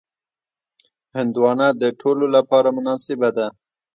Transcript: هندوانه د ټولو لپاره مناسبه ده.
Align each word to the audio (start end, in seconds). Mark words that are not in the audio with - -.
هندوانه 1.15 1.67
د 1.81 1.83
ټولو 2.01 2.25
لپاره 2.35 2.69
مناسبه 2.77 3.29
ده. 3.37 3.47